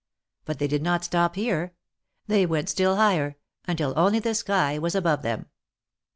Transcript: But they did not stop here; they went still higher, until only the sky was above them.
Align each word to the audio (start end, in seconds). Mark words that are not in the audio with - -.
But 0.45 0.57
they 0.57 0.65
did 0.67 0.81
not 0.81 1.03
stop 1.03 1.35
here; 1.35 1.75
they 2.25 2.43
went 2.47 2.69
still 2.69 2.95
higher, 2.95 3.35
until 3.67 3.93
only 3.95 4.17
the 4.17 4.33
sky 4.33 4.79
was 4.79 4.95
above 4.95 5.21
them. 5.21 5.45